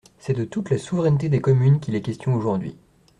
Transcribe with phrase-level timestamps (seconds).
[0.17, 2.75] C’est de toute la souveraineté des communes qu’il est question aujourd’hui.